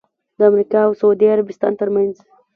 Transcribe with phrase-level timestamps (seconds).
[0.37, 2.13] د امریکا اوسعودي عربستان ترمنځ